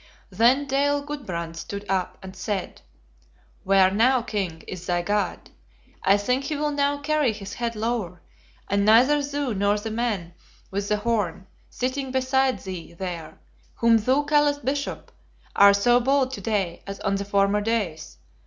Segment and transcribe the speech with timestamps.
[0.31, 2.81] "Then Dale Gudbrand stood up and said,
[3.63, 5.51] 'Where now, king, is thy God?
[6.03, 8.19] I think he will now carry his head lower;
[8.67, 10.33] and neither thou, nor the man
[10.71, 13.37] with the horn, sitting beside thee there,
[13.75, 15.11] whom thou callest Bishop,
[15.55, 18.17] are so bold to day as on the former days.